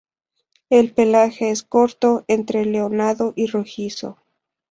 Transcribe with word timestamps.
El 0.71 0.95
pelaje 0.95 1.51
es 1.51 1.61
corto, 1.61 2.25
entre 2.27 2.65
leonado 2.65 3.33
y 3.35 3.45
rojizo. 3.45 4.17